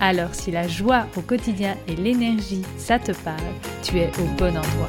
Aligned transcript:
Alors 0.00 0.34
si 0.34 0.50
la 0.50 0.68
joie 0.68 1.06
au 1.16 1.22
quotidien 1.22 1.76
et 1.88 1.96
l'énergie, 1.96 2.62
ça 2.76 2.98
te 2.98 3.12
parle, 3.12 3.40
tu 3.82 3.98
es 3.98 4.10
au 4.18 4.26
bon 4.36 4.56
endroit. 4.56 4.86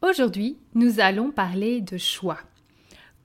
Aujourd'hui, 0.00 0.56
nous 0.74 1.00
allons 1.00 1.30
parler 1.30 1.82
de 1.82 1.98
choix. 1.98 2.38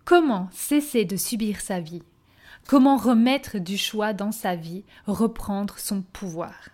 Comment 0.04 0.50
cesser 0.52 1.06
de 1.06 1.16
subir 1.16 1.62
sa 1.62 1.80
vie? 1.80 2.04
Comment 2.68 2.98
remettre 2.98 3.58
du 3.58 3.78
choix 3.78 4.12
dans 4.12 4.34
sa 4.34 4.56
vie, 4.56 4.84
reprendre 5.08 5.80
son 5.80 6.02
pouvoir? 6.02 6.70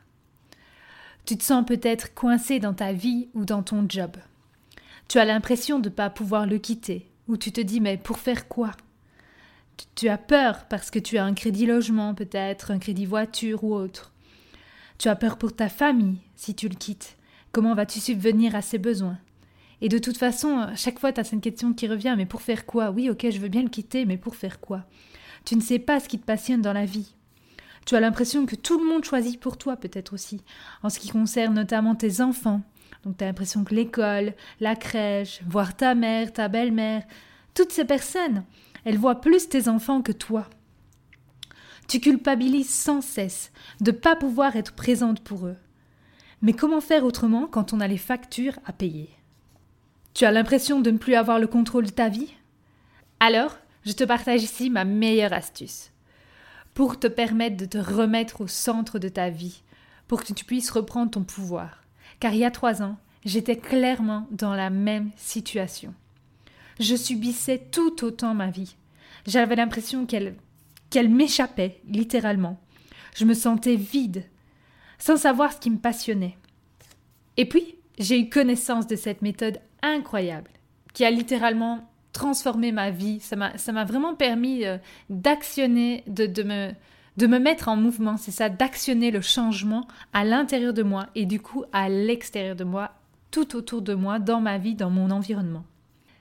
Tu 1.26 1.38
te 1.38 1.44
sens 1.44 1.64
peut-être 1.66 2.16
coincé 2.16 2.60
dans 2.60 2.74
ta 2.74 2.94
vie 2.94 3.30
ou 3.36 3.46
dans 3.46 3.62
ton 3.62 3.86
job. 3.88 4.18
Tu 5.08 5.20
as 5.20 5.26
l'impression 5.26 5.78
de 5.78 5.90
ne 5.90 5.94
pas 5.94 6.10
pouvoir 6.10 6.48
le 6.48 6.58
quitter, 6.58 7.08
ou 7.28 7.38
tu 7.38 7.52
te 7.52 7.62
dis 7.62 7.80
mais 7.80 7.98
pour 7.98 8.18
faire 8.18 8.48
quoi? 8.48 8.72
Tu 9.96 10.10
as 10.10 10.18
peur 10.18 10.66
parce 10.70 10.92
que 10.92 11.00
tu 11.00 11.18
as 11.18 11.26
un 11.26 11.34
crédit 11.34 11.66
logement 11.66 12.14
peut-être, 12.14 12.72
un 12.72 12.80
crédit 12.80 13.06
voiture 13.06 13.64
ou 13.64 13.74
autre. 13.74 14.12
Tu 14.98 15.08
as 15.08 15.16
peur 15.16 15.38
pour 15.38 15.56
ta 15.56 15.70
famille 15.70 16.18
si 16.36 16.56
tu 16.56 16.68
le 16.68 16.76
quittes. 16.76 17.18
Comment 17.52 17.76
vas-tu 17.76 18.00
subvenir 18.00 18.56
à 18.56 18.62
ses 18.62 18.78
besoins? 18.78 19.18
Et 19.82 19.90
de 19.90 19.98
toute 19.98 20.18
façon, 20.18 20.68
chaque 20.76 21.00
fois 21.00 21.14
tu 21.14 21.22
as 21.22 21.24
cette 21.24 21.42
question 21.42 21.74
qui 21.74 21.88
revient 21.88 22.16
mais 22.18 22.26
pour 22.26 22.42
faire 22.42 22.66
quoi? 22.66 22.92
Oui, 22.92 23.10
ok, 23.10 23.28
je 23.30 23.40
veux 23.40 23.48
bien 23.48 23.64
le 23.64 23.70
quitter, 23.70 24.06
mais 24.06 24.18
pour 24.18 24.36
faire 24.36 24.60
quoi? 24.60 24.84
Tu 25.46 25.56
ne 25.56 25.62
sais 25.62 25.80
pas 25.80 26.00
ce 26.00 26.10
qui 26.10 26.20
te 26.20 26.26
passionne 26.26 26.62
dans 26.62 26.74
la 26.74 26.86
vie. 26.86 27.14
Tu 27.86 27.96
as 27.96 28.02
l'impression 28.02 28.46
que 28.46 28.56
tout 28.56 28.78
le 28.78 28.86
monde 28.86 29.06
choisit 29.06 29.40
pour 29.40 29.58
toi 29.58 29.78
peut-être 29.78 30.14
aussi, 30.14 30.42
en 30.84 30.90
ce 30.90 31.00
qui 31.00 31.10
concerne 31.10 31.56
notamment 31.56 31.96
tes 31.96 32.22
enfants. 32.22 32.62
Donc 33.06 33.18
tu 33.18 33.24
as 33.24 33.28
l'impression 33.28 33.64
que 33.64 33.74
l'école, 33.74 34.34
la 34.60 34.76
crèche, 34.76 35.40
voir 35.48 35.76
ta 35.76 35.96
mère, 35.96 36.34
ta 36.34 36.50
belle-mère, 36.50 37.04
toutes 37.54 37.72
ces 37.72 37.86
personnes, 37.86 38.44
elles 38.90 38.98
voient 38.98 39.22
plus 39.22 39.48
tes 39.48 39.68
enfants 39.68 40.02
que 40.02 40.12
toi. 40.12 40.50
Tu 41.88 42.00
culpabilises 42.00 42.74
sans 42.74 43.02
cesse 43.02 43.52
de 43.82 43.92
ne 43.92 43.96
pas 43.96 44.16
pouvoir 44.16 44.56
être 44.56 44.74
présente 44.74 45.20
pour 45.20 45.46
eux. 45.46 45.58
Mais 46.42 46.54
comment 46.54 46.82
faire 46.82 47.04
autrement 47.06 47.46
quand 47.46 47.72
on 47.72 47.82
a 47.82 47.88
les 47.88 47.98
factures 48.00 48.58
à 48.66 48.74
payer? 48.74 49.10
Tu 50.16 50.26
as 50.26 50.32
l'impression 50.32 50.82
de 50.82 50.90
ne 50.90 50.98
plus 50.98 51.14
avoir 51.14 51.38
le 51.38 51.46
contrôle 51.46 51.86
de 51.86 51.92
ta 51.92 52.10
vie? 52.10 52.34
Alors, 53.20 53.58
je 53.86 53.92
te 53.92 54.04
partage 54.04 54.42
ici 54.42 54.72
ma 54.72 54.86
meilleure 54.86 55.34
astuce 55.34 55.92
pour 56.74 57.00
te 57.00 57.08
permettre 57.08 57.58
de 57.58 57.66
te 57.66 57.78
remettre 57.78 58.42
au 58.42 58.48
centre 58.48 58.98
de 58.98 59.10
ta 59.10 59.30
vie, 59.30 59.62
pour 60.08 60.24
que 60.24 60.34
tu 60.34 60.46
puisses 60.46 60.72
reprendre 60.72 61.12
ton 61.12 61.24
pouvoir. 61.24 61.84
Car 62.20 62.34
il 62.34 62.40
y 62.40 62.46
a 62.46 62.52
trois 62.52 62.82
ans, 62.82 62.98
j'étais 63.24 63.58
clairement 63.58 64.28
dans 64.32 64.56
la 64.56 64.72
même 64.72 65.12
situation. 65.16 65.94
Je 66.80 66.96
subissais 66.96 67.62
tout 67.72 68.04
autant 68.04 68.34
ma 68.34 68.50
vie. 68.50 68.78
J'avais 69.30 69.56
l'impression 69.56 70.08
qu'elle 70.08 70.36
qu'elle 70.90 71.08
m'échappait, 71.08 71.82
littéralement. 71.88 72.60
Je 73.16 73.26
me 73.26 73.36
sentais 73.36 73.76
vide, 73.76 74.24
sans 74.98 75.18
savoir 75.18 75.54
ce 75.54 75.60
qui 75.60 75.70
me 75.70 75.78
passionnait. 75.78 76.36
Et 77.38 77.46
puis, 77.46 77.76
j'ai 78.00 78.20
eu 78.20 78.30
connaissance 78.30 78.88
de 78.88 78.96
cette 78.96 79.22
méthode 79.22 79.60
incroyable, 79.84 80.50
qui 80.94 81.06
a 81.06 81.12
littéralement 81.12 81.88
transformé 82.12 82.72
ma 82.72 82.90
vie. 82.90 83.20
Ça 83.20 83.36
m'a 83.36 83.86
vraiment 83.86 84.16
permis 84.16 84.66
euh, 84.66 84.80
d'actionner, 85.12 86.04
de, 86.08 86.26
de, 86.26 86.42
me, 86.42 86.72
de 87.18 87.28
me 87.28 87.38
mettre 87.38 87.68
en 87.68 87.76
mouvement. 87.76 88.18
C'est 88.18 88.32
ça, 88.32 88.50
d'actionner 88.50 89.12
le 89.12 89.22
changement 89.22 89.88
à 90.12 90.26
l'intérieur 90.26 90.74
de 90.74 90.82
moi 90.82 91.06
et 91.14 91.28
du 91.28 91.40
coup 91.40 91.66
à 91.72 91.88
l'extérieur 91.88 92.56
de 92.56 92.64
moi, 92.64 92.96
tout 93.30 93.56
autour 93.56 93.84
de 93.84 93.94
moi, 93.94 94.18
dans 94.18 94.42
ma 94.42 94.58
vie, 94.58 94.74
dans 94.74 94.90
mon 94.90 95.12
environnement. 95.12 95.66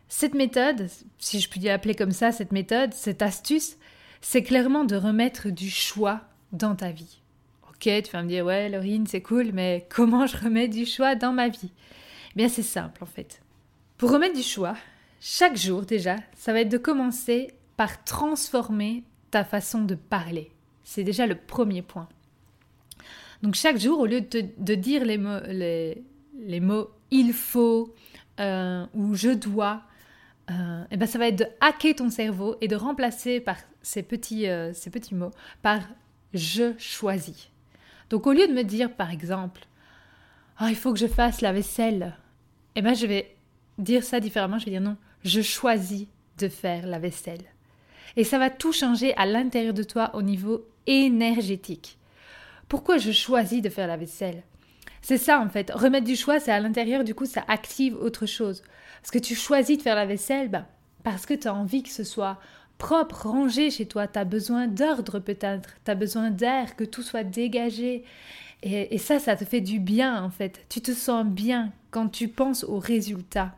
Cette 0.08 0.34
méthode, 0.34 0.88
si 1.18 1.40
je 1.40 1.48
puis 1.48 1.68
appeler 1.68 1.94
comme 1.94 2.12
ça, 2.12 2.32
cette 2.32 2.52
méthode, 2.52 2.94
cette 2.94 3.22
astuce, 3.22 3.76
c'est 4.20 4.42
clairement 4.42 4.84
de 4.84 4.96
remettre 4.96 5.50
du 5.50 5.70
choix 5.70 6.22
dans 6.52 6.74
ta 6.74 6.90
vie. 6.90 7.20
Ok, 7.68 7.82
tu 7.82 8.10
vas 8.12 8.22
me 8.22 8.28
dire, 8.28 8.44
ouais, 8.44 8.68
Laurine, 8.68 9.06
c'est 9.06 9.22
cool, 9.22 9.52
mais 9.52 9.86
comment 9.88 10.26
je 10.26 10.36
remets 10.36 10.68
du 10.68 10.86
choix 10.86 11.14
dans 11.14 11.32
ma 11.32 11.48
vie? 11.48 11.70
Eh 12.30 12.36
bien, 12.36 12.48
c'est 12.48 12.62
simple 12.62 13.04
en 13.04 13.06
fait. 13.06 13.40
Pour 13.98 14.10
remettre 14.10 14.36
du 14.36 14.42
choix, 14.42 14.74
chaque 15.20 15.56
jour 15.56 15.82
déjà, 15.82 16.16
ça 16.36 16.52
va 16.52 16.60
être 16.60 16.68
de 16.68 16.78
commencer 16.78 17.52
par 17.76 18.02
transformer 18.04 19.04
ta 19.30 19.44
façon 19.44 19.82
de 19.82 19.94
parler. 19.94 20.50
C'est 20.84 21.04
déjà 21.04 21.26
le 21.26 21.34
premier 21.34 21.82
point. 21.82 22.08
Donc 23.42 23.54
chaque 23.54 23.78
jour, 23.78 24.00
au 24.00 24.06
lieu 24.06 24.20
de, 24.20 24.74
dire 24.74 25.04
les 25.04 25.18
mots, 25.18 25.40
les, 25.46 26.60
mots 26.60 26.90
il 27.10 27.32
faut 27.32 27.94
euh, 28.40 28.86
ou 28.94 29.14
je 29.14 29.30
dois, 29.30 29.82
euh, 30.50 30.84
eh 30.90 30.96
ben 30.96 31.06
ça 31.06 31.18
va 31.18 31.28
être 31.28 31.38
de 31.38 31.46
hacker 31.60 31.96
ton 31.96 32.10
cerveau 32.10 32.56
et 32.60 32.68
de 32.68 32.76
remplacer 32.76 33.40
par 33.40 33.56
ces 33.82 34.02
petits, 34.02 34.48
euh, 34.48 34.72
ces 34.72 34.90
petits 34.90 35.14
mots 35.14 35.32
par 35.62 35.80
je 36.34 36.72
choisis. 36.78 37.50
Donc 38.10 38.26
au 38.26 38.32
lieu 38.32 38.46
de 38.46 38.52
me 38.52 38.62
dire 38.62 38.92
par 38.92 39.10
exemple, 39.10 39.66
oh, 40.60 40.66
il 40.68 40.76
faut 40.76 40.92
que 40.92 40.98
je 40.98 41.06
fasse 41.06 41.40
la 41.40 41.52
vaisselle, 41.52 42.16
eh 42.76 42.82
ben 42.82 42.94
je 42.94 43.06
vais 43.06 43.34
dire 43.78 44.04
ça 44.04 44.20
différemment, 44.20 44.58
je 44.58 44.64
vais 44.64 44.70
dire 44.70 44.80
non, 44.80 44.96
je 45.24 45.42
choisis 45.42 46.06
de 46.38 46.48
faire 46.48 46.86
la 46.86 46.98
vaisselle. 46.98 47.44
Et 48.16 48.24
ça 48.24 48.38
va 48.38 48.50
tout 48.50 48.72
changer 48.72 49.14
à 49.16 49.26
l'intérieur 49.26 49.74
de 49.74 49.82
toi 49.82 50.10
au 50.14 50.22
niveau 50.22 50.66
énergétique. 50.86 51.98
Pourquoi 52.68 52.98
je 52.98 53.12
choisis 53.12 53.62
de 53.62 53.68
faire 53.68 53.86
la 53.86 53.96
vaisselle? 53.96 54.42
C'est 55.02 55.18
ça 55.18 55.40
en 55.40 55.48
fait. 55.48 55.70
Remettre 55.70 56.06
du 56.06 56.16
choix, 56.16 56.40
c'est 56.40 56.52
à 56.52 56.60
l'intérieur, 56.60 57.04
du 57.04 57.14
coup, 57.14 57.26
ça 57.26 57.44
active 57.48 57.96
autre 57.96 58.26
chose. 58.26 58.62
Parce 59.00 59.10
que 59.10 59.18
tu 59.18 59.34
choisis 59.34 59.78
de 59.78 59.82
faire 59.82 59.96
la 59.96 60.06
vaisselle, 60.06 60.48
bah, 60.48 60.66
parce 61.04 61.26
que 61.26 61.34
tu 61.34 61.48
as 61.48 61.54
envie 61.54 61.82
que 61.82 61.88
ce 61.88 62.04
soit 62.04 62.38
propre, 62.78 63.26
rangé 63.26 63.70
chez 63.70 63.86
toi. 63.86 64.06
Tu 64.06 64.18
as 64.18 64.24
besoin 64.24 64.66
d'ordre 64.66 65.18
peut-être, 65.18 65.70
tu 65.84 65.90
as 65.90 65.94
besoin 65.94 66.30
d'air, 66.30 66.76
que 66.76 66.84
tout 66.84 67.02
soit 67.02 67.24
dégagé. 67.24 68.04
Et, 68.62 68.98
ça, 68.98 69.20
ça 69.20 69.36
te 69.36 69.44
fait 69.44 69.60
du 69.60 69.78
bien 69.78 70.22
en 70.22 70.30
fait. 70.30 70.64
Tu 70.68 70.80
te 70.80 70.92
sens 70.92 71.24
bien 71.24 71.72
quand 71.90 72.08
tu 72.08 72.28
penses 72.28 72.64
au 72.64 72.78
résultat. 72.78 73.54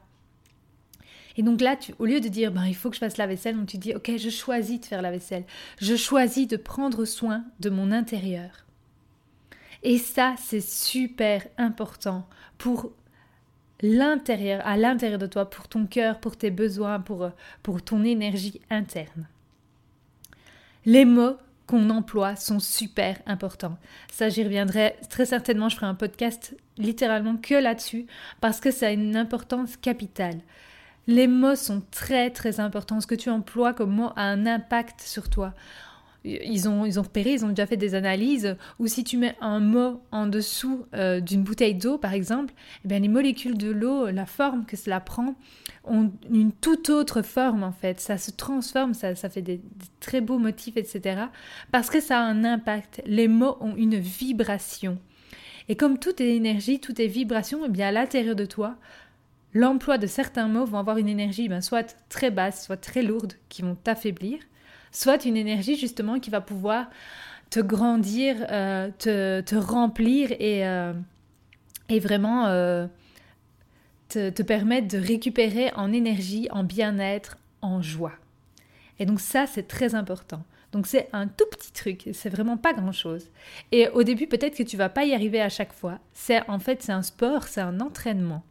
Et 1.36 1.42
donc 1.42 1.60
là, 1.62 1.76
au 1.98 2.04
lieu 2.04 2.20
de 2.20 2.28
dire, 2.28 2.52
ben, 2.52 2.66
il 2.66 2.74
faut 2.74 2.90
que 2.90 2.96
je 2.96 3.00
fasse 3.00 3.16
la 3.16 3.26
vaisselle, 3.26 3.56
tu 3.66 3.78
dis, 3.78 3.94
ok, 3.94 4.16
je 4.18 4.28
choisis 4.28 4.80
de 4.80 4.84
faire 4.84 5.00
la 5.00 5.10
vaisselle. 5.10 5.44
Je 5.80 5.96
choisis 5.96 6.46
de 6.46 6.56
prendre 6.56 7.04
soin 7.06 7.44
de 7.60 7.70
mon 7.70 7.92
intérieur. 7.92 8.66
Et 9.82 9.98
ça, 9.98 10.34
c'est 10.38 10.60
super 10.60 11.46
important 11.56 12.26
pour 12.58 12.92
l'intérieur, 13.82 14.60
à 14.66 14.76
l'intérieur 14.76 15.18
de 15.18 15.26
toi, 15.26 15.48
pour 15.48 15.68
ton 15.68 15.86
cœur, 15.86 16.20
pour 16.20 16.36
tes 16.36 16.50
besoins, 16.50 17.00
pour, 17.00 17.30
pour 17.62 17.82
ton 17.82 18.04
énergie 18.04 18.60
interne. 18.70 19.26
Les 20.84 21.04
mots 21.04 21.36
qu'on 21.66 21.88
emploie 21.90 22.36
sont 22.36 22.58
super 22.58 23.19
importants. 23.26 23.78
Ça, 24.10 24.28
j'y 24.28 24.42
reviendrai 24.42 24.96
très 25.08 25.25
certainement. 25.25 25.69
Je 25.69 25.76
ferai 25.76 25.87
un 25.87 25.94
podcast 25.94 26.56
littéralement 26.78 27.37
que 27.37 27.55
là-dessus 27.55 28.06
parce 28.40 28.60
que 28.60 28.70
ça 28.70 28.88
a 28.88 28.90
une 28.90 29.16
importance 29.16 29.76
capitale. 29.76 30.40
Les 31.06 31.28
mots 31.28 31.55
sont 31.55 31.82
très 31.90 32.31
très 32.31 32.60
importants. 32.60 33.00
Ce 33.00 33.06
que 33.06 33.14
tu 33.14 33.31
emploies 33.31 33.72
comme 33.72 33.93
mot 33.93 34.10
a 34.16 34.22
un 34.22 34.46
impact 34.46 35.00
sur 35.00 35.31
toi. 35.31 35.55
Ils 36.25 36.69
ont, 36.69 36.84
ils 36.84 37.00
ont 37.00 37.02
repéré, 37.02 37.32
ils 37.32 37.44
ont 37.44 37.49
déjà 37.49 37.67
fait 37.67 37.78
des 37.78 37.94
analyses 37.94 38.56
où 38.78 38.87
si 38.87 39.05
tu 39.05 39.17
mets 39.17 39.37
un 39.40 39.58
mot 39.58 40.02
en 40.12 40.26
dessous 40.26 40.84
euh, 40.94 41.20
d'une 41.20 41.43
bouteille 41.43 41.75
d'eau, 41.75 41.96
par 41.96 42.12
exemple, 42.12 42.52
eh 42.84 42.88
bien, 42.88 42.99
les 42.99 43.08
molécules 43.08 43.56
de 43.56 43.70
l'eau, 43.70 44.11
la 44.11 44.26
forme 44.26 44.67
que 44.67 44.76
cela 44.76 45.00
prend, 45.00 45.34
ont 45.84 46.12
une 46.31 46.52
toute 46.52 46.90
autre 46.90 47.22
forme 47.22 47.62
en 47.62 47.72
fait. 47.72 48.00
Ça 48.00 48.19
se 48.19 48.31
transforme, 48.31 48.93
ça, 48.93 49.14
ça 49.14 49.31
fait 49.31 49.43
des, 49.43 49.62
très 50.00 50.20
beaux 50.20 50.38
motifs, 50.38 50.76
etc. 50.76 51.22
Parce 51.72 51.88
que 51.88 52.00
ça 52.00 52.19
a 52.19 52.22
un 52.22 52.44
impact. 52.44 53.02
Les 53.06 53.28
mots 53.28 53.56
ont 53.61 53.75
une 53.76 53.96
vibration. 53.96 54.99
Et 55.69 55.76
comme 55.76 55.99
toute 55.99 56.20
est 56.20 56.37
énergie, 56.37 56.81
tout 56.81 57.00
est 57.00 57.06
vibration, 57.06 57.62
eh 57.64 57.69
bien 57.69 57.88
à 57.88 57.93
l'intérieur 57.93 58.34
de 58.34 58.44
toi, 58.44 58.76
l'emploi 59.55 59.99
de 59.99 60.06
certains 60.06 60.49
mots 60.49 60.64
vont 60.64 60.78
avoir 60.78 60.99
une 60.99 61.08
énergie 61.08 61.49
ben, 61.49 61.61
soit 61.61 61.96
très 62.08 62.31
basse, 62.31 62.67
soit 62.67 62.76
très 62.76 63.02
lourde, 63.02 63.34
qui 63.49 63.62
vont 63.62 63.75
t'affaiblir, 63.75 64.38
soit 64.92 65.25
une 65.25 65.37
énergie 65.37 65.76
justement 65.76 66.19
qui 66.19 66.31
va 66.31 66.40
pouvoir 66.40 66.87
te 67.50 67.60
grandir, 67.60 68.37
euh, 68.50 68.90
te, 68.98 69.56
remplir 69.56 70.32
et, 70.32 70.66
euh, 70.66 70.92
et 71.88 71.98
vraiment 71.98 72.46
euh, 72.46 72.87
te, 74.08 74.31
te 74.31 74.42
permettre 74.42 74.88
de 74.88 74.98
récupérer 74.98 75.72
en 75.75 75.92
énergie, 75.92 76.48
en 76.50 76.62
bien-être, 76.62 77.38
en 77.60 77.82
joie. 77.82 78.12
Et 78.98 79.06
donc 79.06 79.20
ça, 79.20 79.46
c'est 79.46 79.66
très 79.66 79.94
important. 79.94 80.44
Donc 80.72 80.87
c'est 80.87 81.08
un 81.12 81.26
tout 81.26 81.46
petit 81.50 81.72
truc, 81.72 82.10
c'est 82.12 82.28
vraiment 82.28 82.56
pas 82.56 82.72
grand-chose. 82.72 83.28
Et 83.72 83.88
au 83.88 84.04
début, 84.04 84.28
peut-être 84.28 84.56
que 84.56 84.62
tu 84.62 84.76
vas 84.76 84.88
pas 84.88 85.04
y 85.04 85.14
arriver 85.14 85.40
à 85.40 85.48
chaque 85.48 85.72
fois. 85.72 85.98
C'est 86.12 86.48
en 86.48 86.60
fait, 86.60 86.82
c'est 86.82 86.93
un 86.93 87.02
sport, 87.02 87.44
c'est 87.44 87.60
un 87.60 87.81
entraînement, 87.81 88.44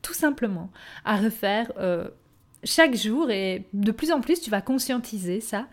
tout 0.00 0.14
simplement, 0.14 0.70
à 1.04 1.16
refaire 1.16 1.70
chaque 2.64 2.94
jour 2.94 3.30
et 3.30 3.64
de 3.72 3.90
plus 3.90 4.12
en 4.12 4.20
plus 4.20 4.40
tu 4.40 4.50
vas 4.50 4.60
conscientiser 4.60 5.40
ça 5.40 5.66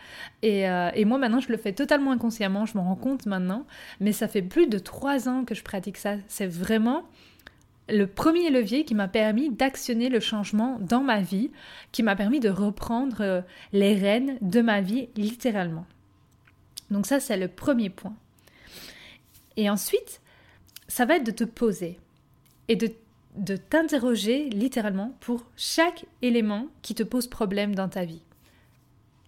euh, 0.43 0.91
et, 0.93 1.05
moi 1.05 1.17
maintenant 1.17 1.39
je 1.39 1.49
le 1.49 1.57
fais 1.57 1.73
totalement 1.73 2.11
inconsciemment 2.11 2.65
je 2.65 2.77
m'en 2.77 2.83
rends 2.83 2.95
compte 2.95 3.25
maintenant 3.25 3.65
mais 3.99 4.11
ça 4.11 4.27
fait 4.27 4.41
plus 4.41 4.67
de 4.67 4.79
trois 4.79 5.29
ans 5.29 5.45
que 5.45 5.53
je 5.53 5.63
pratique 5.63 5.97
ça 5.97 6.15
c'est 6.27 6.47
vraiment 6.47 7.05
le 7.89 8.07
premier 8.07 8.49
levier 8.49 8.85
qui 8.85 8.95
m'a 8.95 9.07
permis 9.07 9.49
d'actionner 9.49 10.09
le 10.09 10.19
changement 10.19 10.77
dans 10.79 11.01
ma 11.01 11.21
vie, 11.21 11.51
qui 11.91 12.03
m'a 12.03 12.15
permis 12.15 12.39
de 12.39 12.49
reprendre 12.49 13.17
euh, 13.21 13.41
les 13.73 13.95
rênes 13.95 14.37
de 14.41 14.61
ma 14.61 14.81
vie 14.81 15.09
littéralement. 15.15 15.85
Donc 16.91 17.05
ça, 17.05 17.19
c'est 17.19 17.37
le 17.37 17.47
premier 17.47 17.89
point. 17.89 18.15
Et 19.57 19.69
ensuite, 19.69 20.21
ça 20.87 21.05
va 21.05 21.15
être 21.15 21.25
de 21.25 21.31
te 21.31 21.43
poser 21.43 21.99
et 22.67 22.75
de, 22.75 22.91
de 23.35 23.55
t'interroger 23.55 24.49
littéralement 24.49 25.15
pour 25.19 25.45
chaque 25.55 26.05
élément 26.21 26.67
qui 26.81 26.95
te 26.95 27.03
pose 27.03 27.27
problème 27.27 27.75
dans 27.75 27.89
ta 27.89 28.05
vie. 28.05 28.23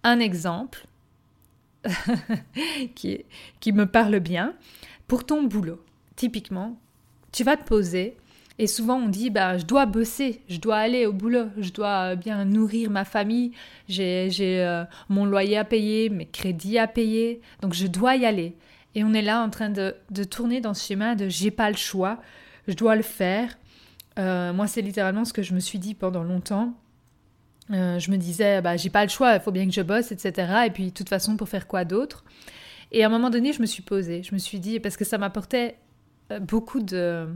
Un 0.02 0.18
exemple 0.18 0.86
qui, 2.94 3.72
me 3.72 3.84
parle 3.84 4.20
bien, 4.20 4.54
pour 5.08 5.24
ton 5.24 5.42
boulot, 5.42 5.80
typiquement, 6.16 6.78
tu 7.32 7.44
vas 7.44 7.56
te 7.56 7.64
poser 7.64 8.16
et 8.58 8.66
souvent 8.66 8.96
on 8.96 9.08
dit 9.08 9.30
bah 9.30 9.56
je 9.56 9.64
dois 9.64 9.86
bosser, 9.86 10.42
je 10.48 10.58
dois 10.58 10.76
aller 10.76 11.06
au 11.06 11.12
boulot, 11.12 11.46
je 11.58 11.70
dois 11.70 12.16
bien 12.16 12.44
nourrir 12.44 12.90
ma 12.90 13.04
famille, 13.04 13.52
j'ai 13.88 14.28
euh, 14.60 14.84
mon 15.08 15.24
loyer 15.24 15.56
à 15.56 15.64
payer, 15.64 16.10
mes 16.10 16.26
crédits 16.26 16.78
à 16.78 16.86
payer, 16.86 17.40
donc 17.62 17.72
je 17.72 17.86
dois 17.86 18.16
y 18.16 18.26
aller. 18.26 18.54
Et 18.94 19.04
on 19.04 19.14
est 19.14 19.22
là 19.22 19.42
en 19.42 19.48
train 19.48 19.70
de, 19.70 19.96
de 20.10 20.22
tourner 20.22 20.60
dans 20.60 20.74
ce 20.74 20.86
schéma 20.86 21.14
de 21.14 21.28
j'ai 21.28 21.50
pas 21.50 21.70
le 21.70 21.76
choix, 21.76 22.20
je 22.68 22.74
dois 22.74 22.94
le 22.94 23.02
faire. 23.02 23.56
Euh, 24.18 24.52
moi 24.52 24.66
c'est 24.66 24.82
littéralement 24.82 25.24
ce 25.24 25.32
que 25.32 25.42
je 25.42 25.54
me 25.54 25.60
suis 25.60 25.78
dit 25.78 25.94
pendant 25.94 26.22
longtemps. 26.22 26.74
Euh, 27.70 27.98
je 27.98 28.10
me 28.10 28.16
disais 28.16 28.60
bah 28.60 28.76
j'ai 28.76 28.90
pas 28.90 29.04
le 29.04 29.10
choix, 29.10 29.34
il 29.34 29.40
faut 29.40 29.52
bien 29.52 29.66
que 29.66 29.72
je 29.72 29.82
bosse, 29.82 30.12
etc. 30.12 30.64
Et 30.66 30.70
puis 30.70 30.86
de 30.86 30.90
toute 30.90 31.08
façon 31.08 31.36
pour 31.36 31.48
faire 31.48 31.66
quoi 31.66 31.84
d'autre? 31.84 32.24
Et 32.90 33.02
à 33.04 33.06
un 33.06 33.10
moment 33.10 33.30
donné 33.30 33.52
je 33.52 33.60
me 33.60 33.66
suis 33.66 33.82
posée, 33.82 34.22
je 34.22 34.34
me 34.34 34.38
suis 34.38 34.60
dit 34.60 34.80
parce 34.80 34.96
que 34.96 35.04
ça 35.04 35.18
m'apportait 35.18 35.76
beaucoup 36.40 36.80
de 36.82 37.28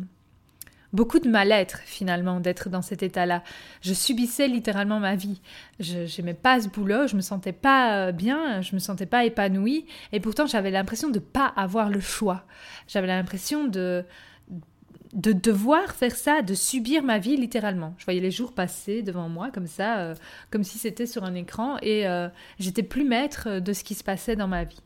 beaucoup 0.92 1.18
de 1.18 1.28
mal-être 1.28 1.80
finalement 1.84 2.40
d'être 2.40 2.70
dans 2.70 2.82
cet 2.82 3.02
état-là. 3.02 3.42
Je 3.82 3.92
subissais 3.92 4.48
littéralement 4.48 4.98
ma 4.98 5.14
vie. 5.14 5.40
Je 5.78 5.98
n'aimais 6.16 6.34
pas 6.34 6.60
ce 6.60 6.68
boulot, 6.68 7.06
je 7.06 7.16
me 7.16 7.20
sentais 7.20 7.52
pas 7.52 8.08
euh, 8.08 8.12
bien, 8.12 8.62
je 8.62 8.74
me 8.74 8.80
sentais 8.80 9.06
pas 9.06 9.24
épanouie 9.24 9.86
et 10.12 10.20
pourtant 10.20 10.46
j'avais 10.46 10.70
l'impression 10.70 11.10
de 11.10 11.18
pas 11.18 11.46
avoir 11.56 11.90
le 11.90 12.00
choix. 12.00 12.44
J'avais 12.88 13.06
l'impression 13.06 13.68
de 13.68 14.04
de 15.12 15.32
devoir 15.32 15.94
faire 15.94 16.14
ça, 16.14 16.42
de 16.42 16.54
subir 16.54 17.02
ma 17.02 17.18
vie 17.18 17.36
littéralement. 17.36 17.94
Je 17.98 18.04
voyais 18.04 18.20
les 18.20 18.30
jours 18.30 18.52
passer 18.52 19.02
devant 19.02 19.28
moi 19.28 19.50
comme 19.50 19.66
ça, 19.66 19.98
euh, 19.98 20.14
comme 20.50 20.64
si 20.64 20.78
c'était 20.78 21.06
sur 21.06 21.24
un 21.24 21.34
écran 21.34 21.78
et 21.82 22.06
euh, 22.06 22.28
j'étais 22.58 22.82
plus 22.82 23.04
maître 23.04 23.60
de 23.60 23.72
ce 23.72 23.84
qui 23.84 23.94
se 23.94 24.04
passait 24.04 24.36
dans 24.36 24.48
ma 24.48 24.64
vie. 24.64 24.80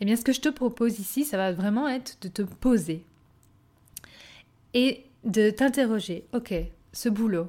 Eh 0.00 0.04
bien, 0.04 0.16
ce 0.16 0.22
que 0.22 0.32
je 0.32 0.40
te 0.40 0.48
propose 0.48 1.00
ici, 1.00 1.24
ça 1.24 1.36
va 1.36 1.52
vraiment 1.52 1.88
être 1.88 2.18
de 2.22 2.28
te 2.28 2.42
poser 2.42 3.04
et 4.74 5.04
de 5.24 5.50
t'interroger, 5.50 6.24
ok, 6.32 6.54
ce 6.92 7.08
boulot, 7.08 7.48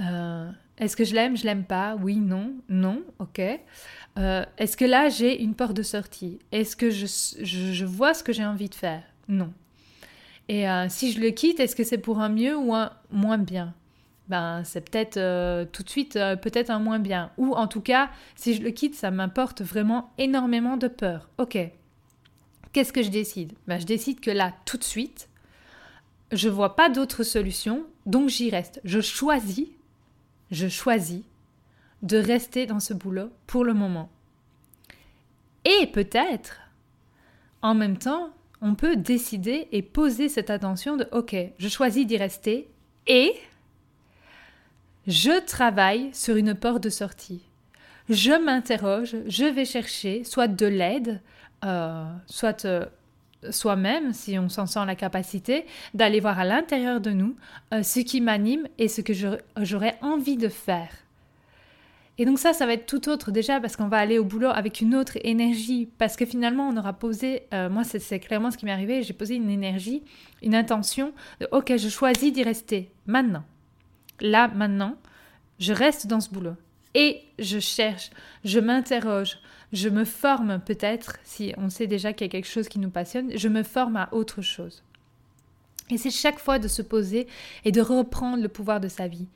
euh, 0.00 0.50
est-ce 0.78 0.96
que 0.96 1.04
je 1.04 1.14
l'aime, 1.14 1.36
je 1.36 1.44
l'aime 1.44 1.64
pas? 1.64 1.96
Oui, 1.96 2.16
non, 2.16 2.54
non, 2.68 3.02
ok. 3.18 3.40
Euh, 4.18 4.44
est-ce 4.58 4.76
que 4.76 4.84
là 4.84 5.08
j'ai 5.08 5.42
une 5.42 5.54
porte 5.54 5.74
de 5.74 5.82
sortie? 5.82 6.38
Est-ce 6.52 6.76
que 6.76 6.90
je, 6.90 7.06
je, 7.42 7.84
vois 7.84 8.14
ce 8.14 8.22
que 8.22 8.32
j'ai 8.32 8.44
envie 8.44 8.68
de 8.68 8.74
faire? 8.74 9.02
Non. 9.28 9.52
Et 10.48 10.68
euh, 10.68 10.86
si 10.88 11.12
je 11.12 11.20
le 11.20 11.30
quitte, 11.30 11.60
est-ce 11.60 11.76
que 11.76 11.84
c'est 11.84 11.98
pour 11.98 12.20
un 12.20 12.28
mieux 12.28 12.56
ou 12.56 12.74
un 12.74 12.92
moins 13.10 13.38
bien? 13.38 13.74
Ben, 14.28 14.62
c'est 14.64 14.88
peut-être 14.88 15.14
tout 15.72 15.82
de 15.82 15.88
suite 15.88 16.14
peut-être 16.14 16.68
un 16.70 16.78
moins 16.78 16.98
bien. 16.98 17.30
Ou 17.38 17.54
en 17.54 17.66
tout 17.66 17.80
cas, 17.80 18.10
si 18.36 18.54
je 18.54 18.62
le 18.62 18.70
quitte, 18.70 18.94
ça 18.94 19.10
m'importe 19.10 19.62
vraiment 19.62 20.10
énormément 20.18 20.76
de 20.76 20.88
peur. 20.88 21.30
Ok. 21.38 21.58
Qu'est-ce 22.72 22.92
que 22.92 23.02
je 23.02 23.08
décide? 23.08 23.52
Ben, 23.66 23.80
Je 23.80 23.86
décide 23.86 24.20
que 24.20 24.30
là, 24.30 24.52
tout 24.66 24.76
de 24.76 24.84
suite, 24.84 25.28
je 26.32 26.48
vois 26.48 26.76
pas 26.76 26.90
d'autre 26.90 27.22
solution, 27.22 27.84
donc 28.06 28.28
j'y 28.28 28.50
reste. 28.50 28.80
Je 28.84 29.00
choisis, 29.00 29.68
je 30.50 30.68
choisis 30.68 31.22
de 32.02 32.18
rester 32.18 32.66
dans 32.66 32.80
ce 32.80 32.94
boulot 32.94 33.30
pour 33.46 33.64
le 33.64 33.74
moment. 33.74 34.10
Et 35.64 35.86
peut-être, 35.86 36.60
en 37.62 37.74
même 37.74 37.98
temps, 37.98 38.30
on 38.60 38.74
peut 38.74 38.96
décider 38.96 39.68
et 39.72 39.82
poser 39.82 40.28
cette 40.28 40.50
attention 40.50 40.96
de 40.96 41.06
OK, 41.12 41.36
je 41.58 41.68
choisis 41.68 42.06
d'y 42.06 42.16
rester 42.16 42.68
et 43.06 43.32
je 45.06 45.40
travaille 45.44 46.10
sur 46.12 46.36
une 46.36 46.54
porte 46.54 46.82
de 46.82 46.90
sortie. 46.90 47.40
Je 48.08 48.32
m'interroge, 48.32 49.16
je 49.26 49.44
vais 49.44 49.64
chercher 49.64 50.24
soit 50.24 50.48
de 50.48 50.66
l'aide, 50.66 51.20
euh, 51.64 52.04
soit 52.26 52.64
euh, 52.64 52.86
soi-même, 53.50 54.12
si 54.12 54.38
on 54.38 54.48
s'en 54.48 54.66
sent 54.66 54.84
la 54.86 54.96
capacité, 54.96 55.66
d'aller 55.94 56.20
voir 56.20 56.38
à 56.38 56.44
l'intérieur 56.44 57.00
de 57.00 57.10
nous 57.10 57.36
euh, 57.72 57.82
ce 57.82 58.00
qui 58.00 58.20
m'anime 58.20 58.66
et 58.78 58.88
ce 58.88 59.00
que 59.00 59.12
j'aurais 59.12 59.98
envie 60.02 60.36
de 60.36 60.48
faire. 60.48 60.90
Et 62.18 62.24
donc 62.24 62.40
ça, 62.40 62.52
ça 62.52 62.66
va 62.66 62.72
être 62.72 62.86
tout 62.86 63.08
autre 63.08 63.30
déjà 63.30 63.60
parce 63.60 63.76
qu'on 63.76 63.86
va 63.86 63.98
aller 63.98 64.18
au 64.18 64.24
boulot 64.24 64.48
avec 64.48 64.80
une 64.80 64.96
autre 64.96 65.16
énergie, 65.22 65.88
parce 65.98 66.16
que 66.16 66.26
finalement 66.26 66.68
on 66.68 66.76
aura 66.76 66.92
posé, 66.92 67.44
euh, 67.54 67.70
moi 67.70 67.84
c'est 67.84 68.18
clairement 68.18 68.50
ce 68.50 68.58
qui 68.58 68.64
m'est 68.64 68.72
arrivé, 68.72 69.04
j'ai 69.04 69.12
posé 69.12 69.36
une 69.36 69.50
énergie, 69.50 70.02
une 70.42 70.56
intention 70.56 71.12
de 71.40 71.48
ok, 71.52 71.76
je 71.76 71.88
choisis 71.88 72.32
d'y 72.32 72.42
rester 72.42 72.90
maintenant. 73.06 73.44
Là, 74.20 74.48
maintenant, 74.48 74.96
je 75.60 75.72
reste 75.72 76.08
dans 76.08 76.20
ce 76.20 76.30
boulot 76.30 76.56
et 76.94 77.22
je 77.38 77.60
cherche, 77.60 78.10
je 78.44 78.58
m'interroge, 78.58 79.38
je 79.72 79.88
me 79.88 80.04
forme 80.04 80.58
peut-être, 80.58 81.18
si 81.22 81.54
on 81.56 81.70
sait 81.70 81.86
déjà 81.86 82.12
qu'il 82.12 82.26
y 82.26 82.30
a 82.30 82.32
quelque 82.32 82.48
chose 82.48 82.68
qui 82.68 82.80
nous 82.80 82.90
passionne, 82.90 83.30
je 83.36 83.48
me 83.48 83.62
forme 83.62 83.96
à 83.96 84.08
autre 84.12 84.42
chose. 84.42 84.82
Et 85.90 85.98
c'est 85.98 86.10
chaque 86.10 86.40
fois 86.40 86.58
de 86.58 86.66
se 86.66 86.82
poser 86.82 87.28
et 87.64 87.70
de 87.70 87.80
reprendre 87.80 88.42
le 88.42 88.48
pouvoir 88.48 88.80
de 88.80 88.88
sa 88.88 89.06
vie, 89.06 89.28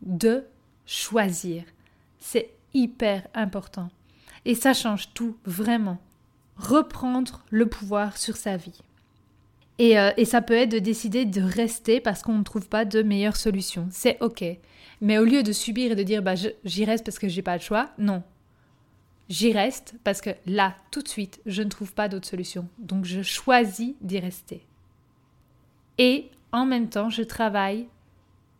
de 0.00 0.44
choisir. 0.86 1.64
C'est 2.20 2.50
hyper 2.74 3.26
important. 3.34 3.90
Et 4.44 4.54
ça 4.54 4.74
change 4.74 5.12
tout, 5.14 5.36
vraiment. 5.44 5.98
Reprendre 6.56 7.42
le 7.50 7.66
pouvoir 7.66 8.16
sur 8.16 8.36
sa 8.36 8.56
vie. 8.56 8.80
Et, 9.78 9.98
euh, 9.98 10.10
ça 10.24 10.42
peut 10.42 10.54
être 10.54 10.70
de 10.70 10.78
décider 10.78 11.24
de 11.24 11.40
rester 11.40 12.00
parce 12.00 12.22
qu'on 12.22 12.38
ne 12.38 12.44
trouve 12.44 12.68
pas 12.68 12.84
de 12.84 13.02
meilleure 13.02 13.36
solution. 13.36 13.88
C'est 13.90 14.18
ok. 14.20 14.44
Mais 15.00 15.18
au 15.18 15.24
lieu 15.24 15.42
de 15.42 15.52
subir 15.52 15.92
et 15.92 15.96
de 15.96 16.02
dire 16.02 16.22
bah, 16.22 16.34
j'y 16.64 16.84
reste 16.84 17.04
parce 17.04 17.18
que 17.18 17.28
j'ai 17.28 17.42
pas 17.42 17.56
le 17.56 17.62
choix, 17.62 17.90
non. 17.96 18.22
J'y 19.30 19.52
reste 19.52 19.94
parce 20.04 20.20
que 20.20 20.30
là, 20.44 20.74
tout 20.90 21.00
de 21.00 21.08
suite, 21.08 21.40
je 21.46 21.62
ne 21.62 21.70
trouve 21.70 21.94
pas 21.94 22.08
d'autre 22.08 22.28
solution. 22.28 22.68
Donc 22.78 23.06
je 23.06 23.22
choisis 23.22 23.94
d'y 24.02 24.18
rester. 24.18 24.66
Et 25.96 26.30
en 26.52 26.66
même 26.66 26.90
temps, 26.90 27.08
je 27.08 27.22
travaille 27.22 27.86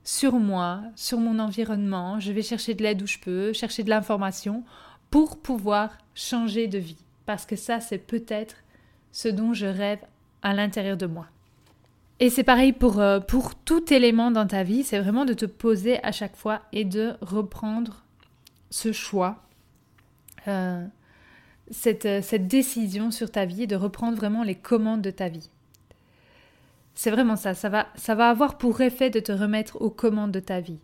sur 0.04 0.34
moi, 0.34 0.82
sur 0.96 1.18
mon 1.18 1.38
environnement. 1.38 2.20
Je 2.20 2.32
vais 2.32 2.42
chercher 2.42 2.74
de 2.74 2.82
l'aide 2.82 3.02
où 3.02 3.06
je 3.06 3.18
peux, 3.18 3.52
chercher 3.52 3.82
de 3.82 3.90
l'information 3.90 4.64
pour 5.10 5.40
pouvoir 5.40 5.96
changer 6.14 6.68
de 6.68 6.78
vie. 6.78 7.04
Parce 7.26 7.46
que 7.46 7.56
ça, 7.56 7.80
c'est 7.80 7.98
peut-être 7.98 8.56
ce 9.12 9.28
dont 9.28 9.54
je 9.54 9.66
rêve 9.66 10.00
à 10.42 10.54
l'intérieur 10.54 10.96
de 10.96 11.06
moi. 11.06 11.26
Et 12.18 12.28
c'est 12.28 12.44
pareil 12.44 12.72
pour, 12.72 13.00
euh, 13.00 13.18
pour 13.18 13.54
tout 13.54 13.92
élément 13.92 14.30
dans 14.30 14.46
ta 14.46 14.62
vie, 14.62 14.82
c'est 14.84 14.98
vraiment 14.98 15.24
de 15.24 15.32
te 15.32 15.46
poser 15.46 16.02
à 16.04 16.12
chaque 16.12 16.36
fois 16.36 16.60
et 16.72 16.84
de 16.84 17.14
reprendre 17.22 18.04
ce 18.68 18.92
choix 18.92 19.42
euh, 20.46 20.86
cette, 21.70 22.06
euh, 22.06 22.20
cette 22.22 22.46
décision 22.46 23.10
sur 23.10 23.30
ta 23.30 23.44
vie 23.44 23.62
et 23.62 23.66
de 23.66 23.76
reprendre 23.76 24.16
vraiment 24.16 24.42
les 24.42 24.54
commandes 24.54 25.02
de 25.02 25.10
ta 25.10 25.28
vie. 25.28 25.48
C'est 26.94 27.10
vraiment 27.10 27.36
ça, 27.36 27.54
ça 27.54 27.68
va, 27.68 27.88
ça 27.94 28.14
va 28.14 28.28
avoir 28.28 28.58
pour 28.58 28.80
effet 28.80 29.10
de 29.10 29.20
te 29.20 29.32
remettre 29.32 29.80
aux 29.80 29.90
commandes 29.90 30.32
de 30.32 30.40
ta 30.40 30.60
vie. 30.60 30.78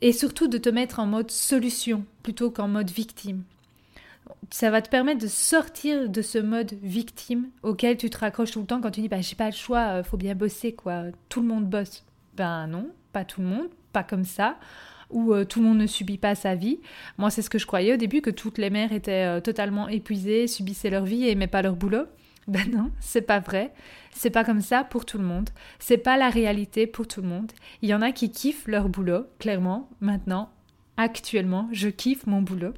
Et 0.00 0.12
surtout 0.12 0.48
de 0.48 0.58
te 0.58 0.68
mettre 0.68 0.98
en 0.98 1.06
mode 1.06 1.30
solution 1.30 2.04
plutôt 2.22 2.50
qu'en 2.50 2.68
mode 2.68 2.90
victime. 2.90 3.44
Ça 4.50 4.70
va 4.70 4.82
te 4.82 4.90
permettre 4.90 5.22
de 5.22 5.26
sortir 5.26 6.08
de 6.08 6.22
ce 6.22 6.38
mode 6.38 6.74
victime 6.82 7.48
auquel 7.62 7.96
tu 7.96 8.10
te 8.10 8.18
raccroches 8.18 8.52
tout 8.52 8.60
le 8.60 8.66
temps 8.66 8.80
quand 8.80 8.90
tu 8.90 9.00
dis 9.00 9.08
bah, 9.08 9.20
j'ai 9.20 9.36
pas 9.36 9.46
le 9.46 9.52
choix, 9.52 9.88
euh, 9.88 10.02
faut 10.02 10.16
bien 10.16 10.34
bosser 10.34 10.72
quoi, 10.72 11.04
tout 11.28 11.40
le 11.40 11.48
monde 11.48 11.66
bosse. 11.66 12.04
Ben 12.36 12.66
non, 12.66 12.88
pas 13.12 13.24
tout 13.24 13.40
le 13.40 13.46
monde, 13.46 13.68
pas 13.92 14.04
comme 14.04 14.24
ça 14.24 14.56
où 15.10 15.34
euh, 15.34 15.44
tout 15.44 15.60
le 15.60 15.66
monde 15.66 15.78
ne 15.78 15.86
subit 15.86 16.18
pas 16.18 16.34
sa 16.34 16.54
vie. 16.54 16.80
Moi, 17.18 17.30
c'est 17.30 17.42
ce 17.42 17.50
que 17.50 17.58
je 17.58 17.66
croyais 17.66 17.94
au 17.94 17.96
début, 17.96 18.20
que 18.20 18.30
toutes 18.30 18.58
les 18.58 18.70
mères 18.70 18.92
étaient 18.92 19.26
euh, 19.26 19.40
totalement 19.40 19.88
épuisées, 19.88 20.46
subissaient 20.46 20.90
leur 20.90 21.04
vie 21.04 21.24
et 21.24 21.32
aimaient 21.32 21.46
pas 21.46 21.62
leur 21.62 21.76
boulot. 21.76 22.04
Ben 22.48 22.70
non, 22.70 22.90
c'est 23.00 23.22
pas 23.22 23.38
vrai. 23.38 23.72
C'est 24.12 24.30
pas 24.30 24.44
comme 24.44 24.60
ça 24.60 24.82
pour 24.82 25.04
tout 25.04 25.18
le 25.18 25.24
monde. 25.24 25.50
C'est 25.78 25.98
pas 25.98 26.16
la 26.16 26.30
réalité 26.30 26.86
pour 26.86 27.06
tout 27.06 27.22
le 27.22 27.28
monde. 27.28 27.52
Il 27.82 27.88
y 27.88 27.94
en 27.94 28.02
a 28.02 28.12
qui 28.12 28.30
kiffent 28.30 28.66
leur 28.66 28.88
boulot, 28.88 29.26
clairement. 29.38 29.88
Maintenant, 30.00 30.50
actuellement, 30.96 31.68
je 31.72 31.88
kiffe 31.88 32.26
mon 32.26 32.42
boulot. 32.42 32.74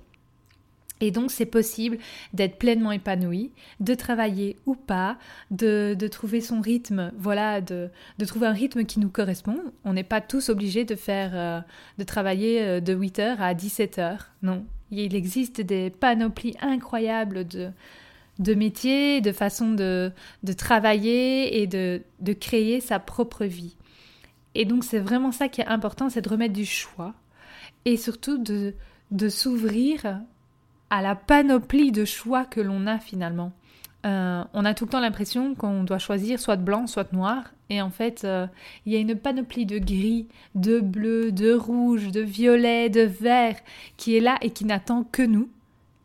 Et 1.00 1.10
donc, 1.10 1.32
c'est 1.32 1.46
possible 1.46 1.98
d'être 2.32 2.58
pleinement 2.58 2.92
épanoui, 2.92 3.50
de 3.80 3.94
travailler 3.94 4.56
ou 4.66 4.76
pas, 4.76 5.18
de, 5.50 5.96
trouver 6.06 6.40
son 6.40 6.60
rythme, 6.60 7.10
voilà, 7.18 7.60
de, 7.60 7.90
trouver 8.24 8.46
un 8.46 8.52
rythme 8.52 8.84
qui 8.84 9.00
nous 9.00 9.08
correspond. 9.08 9.58
On 9.84 9.94
n'est 9.94 10.04
pas 10.04 10.20
tous 10.20 10.48
obligés 10.48 10.84
de 10.84 10.94
faire, 10.94 11.32
euh, 11.34 11.60
de 11.98 12.04
travailler 12.04 12.62
euh, 12.62 12.80
de 12.80 12.94
8h 12.94 13.38
à 13.38 13.52
17h. 13.52 14.18
Non. 14.42 14.64
Il 14.92 15.16
existe 15.16 15.60
des 15.60 15.90
panoplies 15.90 16.54
incroyables 16.60 17.48
de, 17.48 17.70
de 18.42 18.54
métiers, 18.54 19.20
de 19.20 19.32
façons 19.32 19.72
de, 19.72 20.12
travailler 20.56 21.62
et 21.62 21.66
de, 21.66 22.02
de 22.20 22.32
créer 22.32 22.80
sa 22.80 22.98
propre 22.98 23.44
vie. 23.44 23.76
Et 24.54 24.64
donc, 24.64 24.84
c'est 24.84 24.98
vraiment 24.98 25.32
ça 25.32 25.48
qui 25.48 25.60
est 25.60 25.66
important, 25.66 26.10
c'est 26.10 26.20
de 26.20 26.28
remettre 26.28 26.54
du 26.54 26.66
choix 26.66 27.14
et 27.84 27.96
surtout 27.96 28.38
de, 28.38 28.74
de 29.10 29.28
s'ouvrir 29.28 30.20
à 30.90 31.02
la 31.02 31.14
panoplie 31.14 31.92
de 31.92 32.04
choix 32.04 32.44
que 32.44 32.60
l'on 32.60 32.86
a 32.86 32.98
finalement. 32.98 33.52
Euh, 34.04 34.42
on 34.52 34.64
a 34.64 34.74
tout 34.74 34.84
le 34.84 34.90
temps 34.90 35.00
l'impression 35.00 35.54
qu'on 35.54 35.84
doit 35.84 35.98
choisir 35.98 36.40
soit 36.40 36.56
de 36.56 36.62
blanc, 36.62 36.86
soit 36.86 37.10
de 37.10 37.16
noir. 37.16 37.44
Et 37.70 37.80
en 37.80 37.90
fait, 37.90 38.24
euh, 38.24 38.46
il 38.84 38.92
y 38.92 38.96
a 38.96 38.98
une 38.98 39.14
panoplie 39.14 39.64
de 39.64 39.78
gris, 39.78 40.26
de 40.54 40.80
bleu, 40.80 41.32
de 41.32 41.54
rouge, 41.54 42.08
de 42.08 42.20
violet, 42.20 42.90
de 42.90 43.02
vert 43.02 43.56
qui 43.96 44.16
est 44.16 44.20
là 44.20 44.36
et 44.42 44.50
qui 44.50 44.64
n'attend 44.64 45.04
que 45.04 45.22
nous. 45.22 45.48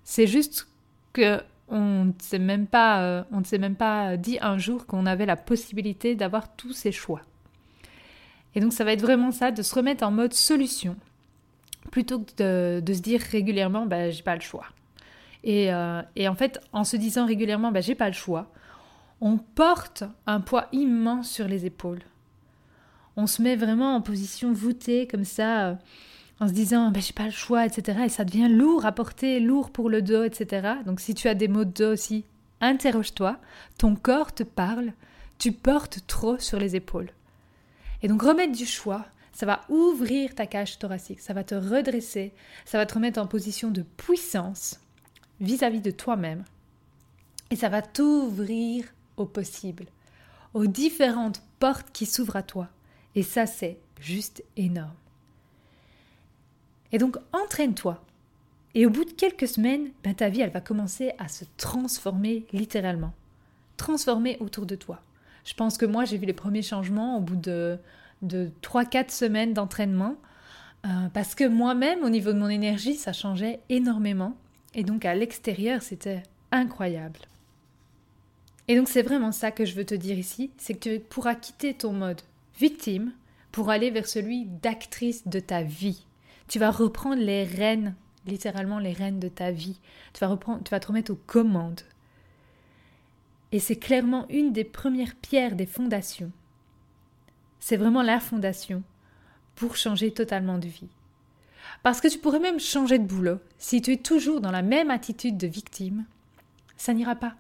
C'est 0.04 0.28
juste 0.28 0.70
que 1.12 1.42
on 1.70 2.06
ne 2.06 2.12
s'est 2.20 2.40
même 2.40 2.68
pas, 2.68 3.02
euh, 3.02 3.24
on 3.32 3.40
ne 3.40 3.46
s'est 3.46 3.58
même 3.58 3.76
pas 3.76 4.18
dit 4.18 4.38
un 4.42 4.58
jour 4.58 4.86
qu'on 4.86 5.06
avait 5.06 5.26
la 5.26 5.36
possibilité 5.36 6.16
d'avoir 6.16 6.56
tous 6.56 6.74
ces 6.74 6.92
choix. 6.92 7.22
Et 8.56 8.60
donc, 8.60 8.74
ça 8.74 8.84
va 8.84 8.94
être 8.94 9.02
vraiment 9.02 9.32
ça, 9.32 9.52
de 9.52 9.62
se 9.62 9.76
remettre 9.76 10.04
en 10.04 10.12
mode 10.12 10.34
solution, 10.34 10.96
plutôt 11.92 12.20
que 12.20 12.80
de, 12.80 12.94
se 12.94 13.02
dire 13.02 13.22
régulièrement, 13.22 13.86
bah, 13.86 14.10
j'ai 14.10 14.24
pas 14.24 14.36
le 14.36 14.42
choix. 14.42 14.66
Euh, 15.46 16.02
et, 16.16 16.28
en 16.28 16.36
fait, 16.36 16.60
en 16.74 16.84
se 16.84 16.98
disant 16.98 17.26
régulièrement, 17.26 17.72
bah, 17.72 17.82
j'ai 17.82 17.96
pas 17.96 18.08
le 18.08 18.16
choix, 18.16 18.52
on 19.22 19.38
porte 19.38 20.04
un 20.26 20.42
poids 20.42 20.68
immense 20.72 21.30
sur 21.30 21.48
les 21.48 21.66
épaules. 21.66 22.02
On 23.16 23.28
se 23.28 23.42
met 23.42 23.56
vraiment 23.56 23.96
en 23.96 24.02
position 24.02 24.52
voûtée 24.54 25.08
comme 25.08 25.24
ça, 25.24 25.68
euh, 25.68 25.76
en 26.40 26.48
se 26.48 26.54
disant, 26.54 26.92
bah, 26.92 27.00
j'ai 27.00 27.14
pas 27.14 27.26
le 27.26 27.32
choix, 27.32 27.66
etc. 27.66 28.00
Et 28.06 28.10
ça 28.10 28.26
devient 28.26 28.50
lourd 28.50 28.86
à 28.86 28.92
porter, 28.92 29.40
lourd 29.40 29.72
pour 29.72 29.90
le 29.90 30.02
dos, 30.02 30.24
etc. 30.24 30.68
Donc 30.86 31.00
si 31.00 31.14
tu 31.14 31.28
as 31.28 31.36
des 31.36 31.48
maux 31.48 31.66
de 31.66 31.72
dos 31.72 31.94
aussi, 31.94 32.26
interroge-toi, 32.62 33.38
ton 33.78 33.96
corps 33.96 34.34
te 34.34 34.44
parle, 34.44 34.94
tu 35.40 35.52
portes 35.52 36.06
trop 36.08 36.38
sur 36.38 36.60
les 36.60 36.76
épaules. 36.76 37.10
Et 38.02 38.08
donc 38.08 38.22
remettre 38.22 38.56
du 38.56 38.66
choix, 38.66 39.06
ça 39.34 39.46
va 39.46 39.62
ouvrir 39.70 40.36
ta 40.36 40.46
cage 40.46 40.80
thoracique, 40.80 41.20
ça 41.20 41.34
va 41.34 41.44
te 41.44 41.56
redresser, 41.56 42.34
ça 42.66 42.78
va 42.78 42.86
te 42.86 42.94
remettre 42.94 43.20
en 43.20 43.28
position 43.28 43.70
de 43.72 43.84
puissance 43.84 44.80
vis-à-vis 45.40 45.82
de 45.82 45.92
toi-même. 45.92 46.44
Et 47.50 47.56
ça 47.56 47.70
va 47.70 47.82
t'ouvrir 47.82 48.86
au 49.16 49.26
possible, 49.26 49.86
aux 50.54 50.68
différentes 50.68 51.42
portes 51.60 51.92
qui 51.92 52.06
s'ouvrent 52.06 52.36
à 52.36 52.44
toi. 52.44 52.68
Et 53.16 53.24
ça, 53.24 53.46
c'est 53.46 53.80
juste 54.00 54.44
énorme. 54.58 54.94
Et 56.92 56.98
donc, 56.98 57.18
entraîne-toi. 57.34 58.04
Et 58.76 58.86
au 58.86 58.90
bout 58.90 59.06
de 59.06 59.12
quelques 59.12 59.48
semaines, 59.48 59.90
ben, 60.04 60.14
ta 60.14 60.30
vie, 60.30 60.42
elle 60.42 60.52
va 60.52 60.62
commencer 60.62 61.12
à 61.18 61.28
se 61.28 61.46
transformer 61.58 62.46
littéralement. 62.54 63.14
Transformer 63.78 64.38
autour 64.40 64.66
de 64.66 64.76
toi. 64.76 65.02
Je 65.46 65.54
pense 65.54 65.78
que 65.78 65.86
moi, 65.86 66.06
j'ai 66.06 66.18
vu 66.18 66.26
les 66.26 66.34
premiers 66.34 66.62
changements 66.62 67.18
au 67.18 67.22
bout 67.22 67.36
de, 67.36 67.80
de 68.22 68.52
3-4 68.62 69.12
semaines 69.12 69.54
d'entraînement. 69.54 70.16
Euh, 70.86 71.10
parce 71.14 71.36
que 71.36 71.48
moi-même, 71.48 72.04
au 72.04 72.10
niveau 72.10 72.34
de 72.34 72.38
mon 72.38 72.50
énergie, 72.50 72.96
ça 72.96 73.14
changeait 73.14 73.60
énormément. 73.70 74.36
Et 74.76 74.84
donc 74.84 75.06
à 75.06 75.16
l'extérieur, 75.16 75.82
c'était 75.82 76.24
incroyable. 76.52 77.20
Et 78.68 78.76
donc 78.76 78.90
c'est 78.90 79.02
vraiment 79.02 79.32
ça 79.32 79.52
que 79.52 79.66
je 79.66 79.76
veux 79.76 79.86
te 79.86 79.96
dire 79.96 80.18
ici, 80.18 80.52
c'est 80.58 80.74
que 80.74 80.98
tu 80.98 81.00
pourras 81.00 81.36
quitter 81.36 81.74
ton 81.74 81.94
mode 81.94 82.22
victime 82.60 83.12
pour 83.52 83.70
aller 83.70 83.90
vers 83.90 84.08
celui 84.08 84.46
d'actrice 84.46 85.28
de 85.28 85.40
ta 85.40 85.64
vie. 85.64 86.06
Tu 86.48 86.60
vas 86.60 86.72
reprendre 86.72 87.22
les 87.22 87.44
rênes, 87.44 87.96
littéralement 88.26 88.80
les 88.80 88.94
rênes 88.94 89.20
de 89.20 89.28
ta 89.28 89.52
vie. 89.52 89.80
Tu 90.14 90.20
vas, 90.20 90.28
reprendre, 90.28 90.64
tu 90.64 90.72
vas 90.72 90.80
te 90.80 90.88
remettre 90.88 91.12
aux 91.12 91.20
commandes. 91.28 91.82
Et 93.52 93.60
c'est 93.60 93.76
clairement 93.76 94.26
une 94.30 94.54
des 94.54 94.64
premières 94.64 95.16
pierres 95.16 95.56
des 95.56 95.66
fondations. 95.66 96.32
C'est 97.60 97.78
vraiment 97.78 98.02
la 98.02 98.20
fondation 98.20 98.84
pour 99.56 99.76
changer 99.76 100.12
totalement 100.12 100.58
de 100.58 100.68
vie. 100.68 100.90
Parce 101.84 102.02
que 102.02 102.08
tu 102.08 102.20
pourrais 102.20 102.40
même 102.40 102.60
changer 102.60 103.00
de 103.00 103.06
boulot. 103.06 103.40
Si 103.58 103.82
tu 103.82 103.94
es 103.94 103.98
toujours 103.98 104.42
dans 104.42 104.52
la 104.52 104.62
même 104.62 104.92
attitude 104.92 105.38
de 105.38 105.48
victime, 105.48 106.06
ça 106.76 106.94
n'ira 106.94 107.16
pas. 107.16 107.36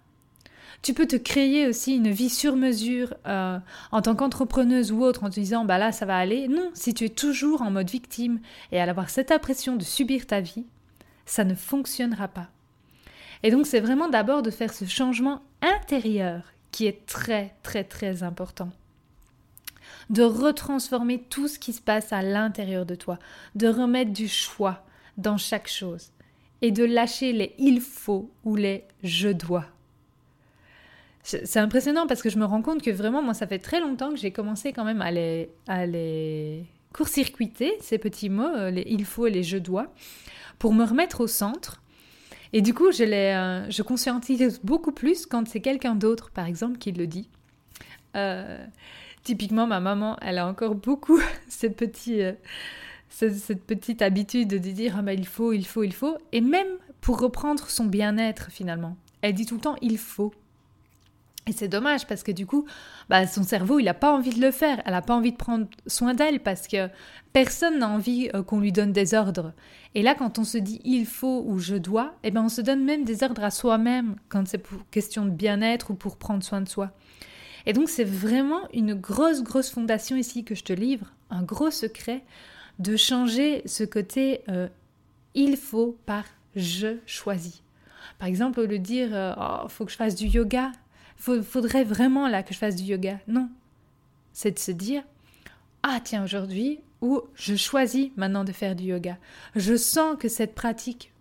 Tu 0.82 0.94
peux 0.94 1.08
te 1.08 1.16
créer 1.16 1.68
aussi 1.68 1.96
une 1.96 2.10
vie 2.10 2.30
sur 2.30 2.56
mesure 2.56 3.14
euh, 3.26 3.60
en 3.92 4.02
tant 4.02 4.16
qu'entrepreneuse 4.16 4.92
ou 4.92 5.04
autre 5.04 5.24
en 5.24 5.30
te 5.30 5.36
disant 5.36 5.66
bah 5.66 5.78
là 5.78 5.92
ça 5.92 6.06
va 6.06 6.18
aller. 6.18 6.48
Non, 6.48 6.70
si 6.74 6.94
tu 6.94 7.06
es 7.06 7.10
toujours 7.10 7.62
en 7.62 7.72
mode 7.72 7.90
victime 7.90 8.40
et 8.72 8.80
à 8.80 8.84
avoir 8.84 9.10
cette 9.10 9.32
impression 9.32 9.76
de 9.76 9.84
subir 9.84 10.28
ta 10.28 10.40
vie, 10.40 10.66
ça 11.26 11.44
ne 11.44 11.56
fonctionnera 11.56 12.28
pas. 12.28 12.48
Et 13.44 13.52
donc 13.52 13.66
c'est 13.66 13.80
vraiment 13.80 14.08
d'abord 14.08 14.42
de 14.42 14.52
faire 14.52 14.74
ce 14.74 14.86
changement 14.86 15.42
intérieur 15.62 16.54
qui 16.72 16.86
est 16.86 17.06
très 17.06 17.56
très 17.64 17.84
très 17.84 18.24
important 18.24 18.70
de 20.10 20.24
retransformer 20.24 21.24
tout 21.30 21.48
ce 21.48 21.60
qui 21.60 21.74
se 21.74 21.82
passe 21.82 22.14
à 22.14 22.22
l'intérieur 22.22 22.86
de 22.86 22.96
toi, 22.96 23.20
de 23.56 23.68
remettre 23.68 24.12
du 24.12 24.28
choix 24.28 24.84
dans 25.18 25.38
chaque 25.38 25.68
chose 25.68 26.12
et 26.62 26.72
de 26.72 26.84
lâcher 26.84 27.34
les 27.34 27.54
il 27.58 27.82
faut 27.82 28.32
ou 28.44 28.56
les 28.56 28.86
je 29.04 29.30
dois. 29.30 29.66
C'est 31.28 31.60
impressionnant 31.60 32.08
parce 32.08 32.22
que 32.22 32.30
je 32.30 32.38
me 32.38 32.46
rends 32.46 32.62
compte 32.62 32.82
que 32.82 32.90
vraiment, 32.90 33.22
moi, 33.22 33.34
ça 33.34 33.48
fait 33.48 33.60
très 33.60 33.82
longtemps 33.82 34.12
que 34.12 34.18
j'ai 34.18 34.32
commencé 34.32 34.72
quand 34.72 34.86
même 34.86 35.02
à 35.02 35.12
les, 35.12 35.50
à 35.68 35.86
les 35.86 36.66
court-circuiter, 36.94 37.74
ces 37.82 37.98
petits 37.98 38.30
mots, 38.30 38.44
euh, 38.56 38.72
les 38.72 38.86
il 38.88 39.04
faut 39.04 39.28
et 39.28 39.32
les 39.32 39.44
je 39.44 39.58
dois, 39.58 39.94
pour 40.58 40.74
me 40.74 40.86
remettre 40.86 41.20
au 41.20 41.28
centre. 41.28 41.82
Et 42.54 42.62
du 42.62 42.74
coup, 42.74 42.94
je, 42.94 43.04
les, 43.04 43.36
euh, 43.36 43.70
je 43.70 43.82
conscientise 43.82 44.62
beaucoup 44.64 44.94
plus 44.94 45.26
quand 45.26 45.46
c'est 45.50 45.60
quelqu'un 45.60 45.96
d'autre, 45.96 46.32
par 46.32 46.46
exemple, 46.46 46.78
qui 46.78 46.94
le 46.94 47.08
dit. 47.08 47.30
Euh, 48.16 48.66
Typiquement, 49.28 49.68
ma 49.68 49.82
maman, 49.82 50.16
elle 50.22 50.38
a 50.38 50.48
encore 50.48 50.76
beaucoup 50.76 51.20
cette, 51.50 51.76
petite, 51.76 52.20
euh, 52.20 52.34
cette, 53.10 53.62
petite 53.66 54.02
habitude 54.02 54.48
de 54.48 54.58
dire 54.58 54.96
ah 54.98 55.12
il 55.12 55.28
faut, 55.28 55.52
il 55.52 55.66
faut, 55.66 55.84
il 55.84 55.92
faut. 55.92 56.16
Et 56.32 56.40
même 56.40 56.70
pour 57.02 57.20
reprendre 57.20 57.70
son 57.70 57.84
bien-être 57.84 58.50
finalement. 58.52 58.96
Elle 59.22 59.34
dit 59.34 59.46
tout 59.46 59.56
le 59.56 59.60
temps 59.60 59.76
il 59.82 59.98
faut. 59.98 60.34
Et 61.48 61.54
c'est 61.54 61.68
dommage 61.68 62.06
parce 62.08 62.24
que 62.24 62.32
du 62.32 62.46
coup, 62.46 62.66
bah, 63.10 63.25
son 63.25 63.44
cerveau, 63.44 63.80
il 63.80 63.86
n'a 63.86 63.94
pas 63.94 64.13
envie 64.13 64.32
de 64.32 64.42
le 64.42 64.51
faire. 64.51 64.82
Elle 64.86 64.92
n'a 64.92 65.01
pas 65.01 65.16
envie 65.16 65.32
de 65.32 65.38
prendre 65.38 65.68
soin 65.86 66.13
d'elle 66.13 66.42
parce 66.42 66.68
que 66.68 66.89
personne 67.34 67.80
n'a 67.80 67.89
envie 67.89 68.30
euh, 68.36 68.44
qu'on 68.44 68.60
lui 68.60 68.72
donne 68.72 68.92
des 68.92 69.13
ordres. 69.13 69.54
Et 69.96 70.01
là, 70.01 70.13
quand 70.13 70.39
on 70.39 70.44
se 70.44 70.58
dit 70.58 70.82
il 70.84 71.06
faut 71.06 71.44
ou 71.48 71.58
je 71.60 71.75
dois, 71.75 72.13
eh 72.24 72.32
ben, 72.32 72.44
on 72.44 72.50
se 72.50 72.62
donne 72.62 72.84
même 72.84 73.06
des 73.06 73.24
ordres 73.24 73.44
à 73.44 73.51
soi-même 73.51 74.16
quand 74.30 74.48
c'est 74.48 74.58
pour 74.58 74.88
question 74.92 75.25
de 75.25 75.32
bien-être 75.32 75.92
ou 75.92 75.96
pour 75.96 76.18
prendre 76.18 76.44
soin 76.44 76.62
de 76.62 76.68
soi. 76.68 76.92
Et 77.66 77.74
donc 77.74 77.89
c'est 77.89 78.06
vraiment 78.06 78.62
une 78.74 78.94
grosse, 78.94 79.44
grosse 79.44 79.70
fondation 79.70 80.16
ici 80.16 80.46
que 80.46 80.56
je 80.56 80.63
te 80.63 80.72
livre, 80.72 81.13
un 81.30 81.44
gros 81.44 81.70
secret 81.70 82.24
de 82.80 82.96
changer 82.96 83.62
ce 83.66 83.84
côté 83.84 84.42
euh, 84.48 84.70
il 85.36 85.58
faut 85.58 85.98
par 86.06 86.24
je 86.56 86.98
choisis. 87.06 87.62
Par 88.20 88.27
exemple, 88.27 88.63
le 88.63 88.80
dire 88.80 89.10
euh, 89.12 89.34
oh, 89.38 89.68
faut 89.68 89.86
que 89.86 89.92
je 89.92 89.98
fasse 89.98 90.16
du 90.16 90.27
yoga, 90.27 90.72
il 90.72 90.87
faudrait 91.18 91.84
vraiment 91.84 92.28
là 92.28 92.44
que 92.44 92.54
je 92.54 92.60
fasse 92.60 92.76
du 92.76 92.84
yoga. 92.84 93.20
Non, 93.28 93.50
c'est 94.34 94.52
de 94.52 94.60
se 94.60 94.72
dire 94.72 95.04
ah 95.84 96.00
tiens 96.04 96.24
aujourd'hui 96.24 96.80
ou 97.02 97.22
je 97.36 97.56
choisis 97.56 98.10
maintenant 98.16 98.44
de 98.44 98.52
faire 98.52 98.76
du 98.76 98.86
yoga. 98.86 99.18
Je 99.56 99.76
sens 99.76 100.18
que 100.18 100.30
cette 100.30 100.56
pratique 100.56 101.12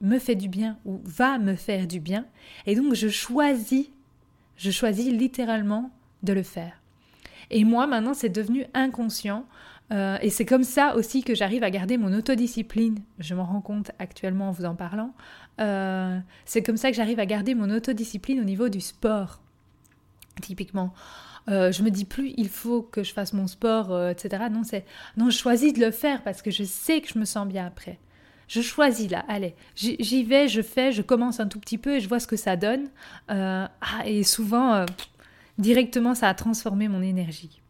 me 0.00 0.18
fait 0.18 0.34
du 0.34 0.48
bien 0.48 0.78
ou 0.84 1.00
va 1.04 1.38
me 1.38 1.54
faire 1.54 1.86
du 1.86 2.00
bien 2.00 2.26
et 2.66 2.74
donc 2.74 2.94
je 2.94 3.08
choisis 3.08 3.88
je 4.56 4.70
choisis 4.70 5.12
littéralement 5.12 5.90
de 6.22 6.32
le 6.32 6.42
faire. 6.42 6.80
Et 7.50 7.64
moi, 7.64 7.86
maintenant, 7.86 8.14
c'est 8.14 8.28
devenu 8.28 8.66
inconscient. 8.74 9.46
Euh, 9.92 10.16
et 10.22 10.30
c'est 10.30 10.44
comme 10.44 10.64
ça 10.64 10.96
aussi 10.96 11.22
que 11.22 11.34
j'arrive 11.34 11.62
à 11.62 11.70
garder 11.70 11.96
mon 11.98 12.12
autodiscipline. 12.12 13.00
Je 13.18 13.34
m'en 13.34 13.44
rends 13.44 13.60
compte 13.60 13.90
actuellement 13.98 14.48
en 14.48 14.50
vous 14.50 14.64
en 14.64 14.74
parlant. 14.74 15.12
Euh, 15.60 16.18
c'est 16.46 16.62
comme 16.62 16.76
ça 16.76 16.90
que 16.90 16.96
j'arrive 16.96 17.20
à 17.20 17.26
garder 17.26 17.54
mon 17.54 17.70
autodiscipline 17.70 18.40
au 18.40 18.44
niveau 18.44 18.68
du 18.68 18.80
sport. 18.80 19.40
Typiquement, 20.40 20.92
euh, 21.48 21.70
je 21.70 21.82
me 21.82 21.90
dis 21.90 22.04
plus 22.04 22.34
il 22.36 22.48
faut 22.48 22.82
que 22.82 23.02
je 23.02 23.12
fasse 23.12 23.32
mon 23.32 23.46
sport, 23.46 24.08
etc. 24.08 24.44
Non, 24.50 24.64
c'est 24.64 24.84
non, 25.16 25.30
je 25.30 25.38
choisis 25.38 25.72
de 25.72 25.80
le 25.80 25.90
faire 25.90 26.22
parce 26.22 26.42
que 26.42 26.50
je 26.50 26.64
sais 26.64 27.00
que 27.00 27.08
je 27.08 27.18
me 27.18 27.24
sens 27.24 27.46
bien 27.46 27.66
après. 27.66 27.98
Je 28.48 28.60
choisis 28.60 29.10
là, 29.10 29.24
allez, 29.28 29.54
j'y 29.74 30.22
vais, 30.22 30.48
je 30.48 30.60
fais, 30.60 30.92
je 30.92 31.02
commence 31.02 31.40
un 31.40 31.48
tout 31.48 31.58
petit 31.58 31.78
peu 31.78 31.96
et 31.96 32.00
je 32.00 32.08
vois 32.08 32.20
ce 32.20 32.26
que 32.26 32.36
ça 32.36 32.56
donne. 32.56 32.88
Euh, 33.30 33.66
ah, 33.66 34.06
et 34.06 34.22
souvent, 34.22 34.74
euh, 34.74 34.86
directement, 35.58 36.14
ça 36.14 36.28
a 36.28 36.34
transformé 36.34 36.88
mon 36.88 37.02
énergie. 37.02 37.62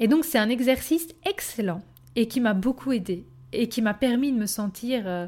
Et 0.00 0.08
donc, 0.08 0.24
c'est 0.24 0.38
un 0.38 0.48
exercice 0.48 1.08
excellent 1.24 1.82
et 2.16 2.28
qui 2.28 2.40
m'a 2.40 2.54
beaucoup 2.54 2.92
aidé 2.92 3.24
et 3.52 3.68
qui 3.68 3.82
m'a 3.82 3.94
permis 3.94 4.32
de 4.32 4.38
me 4.38 4.46
sentir, 4.46 5.02
euh, 5.06 5.26